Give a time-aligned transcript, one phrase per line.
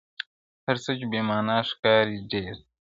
[0.65, 2.55] هر څه بې معنا ښکاري ډېر.